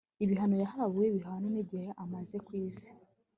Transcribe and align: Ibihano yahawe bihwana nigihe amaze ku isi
Ibihano 0.23 0.55
yahawe 0.63 1.03
bihwana 1.13 1.47
nigihe 1.53 1.89
amaze 2.03 2.35
ku 2.45 2.51
isi 2.63 2.89